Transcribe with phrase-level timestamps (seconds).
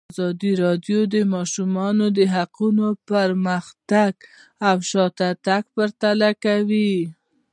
[0.13, 2.05] ازادي راډیو د د ماشومانو
[2.35, 4.13] حقونه پرمختګ
[4.67, 6.91] او شاتګ پرتله کړی.